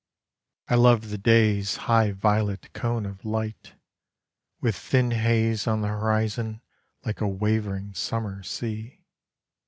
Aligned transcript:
I 0.67 0.73
love 0.73 1.11
the 1.11 1.17
day's 1.19 1.75
High 1.85 2.09
violet 2.11 2.73
cone 2.73 3.05
of 3.05 3.23
light, 3.23 3.73
With 4.59 4.75
thin 4.75 5.11
haze 5.11 5.67
on 5.67 5.81
the 5.81 5.89
horizon 5.89 6.61
Like 7.05 7.21
a 7.21 7.27
wavering 7.27 7.93
summer 7.93 8.41
sea. 8.41 9.03